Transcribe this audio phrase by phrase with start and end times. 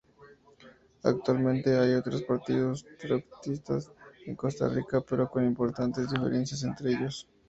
[1.03, 3.91] Actualmente hay otros partidos trotskistas
[4.25, 7.29] en Costa Rica pero con importantes diferencias entre ellos.